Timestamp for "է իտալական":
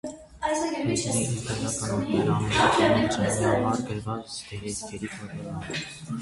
0.93-1.67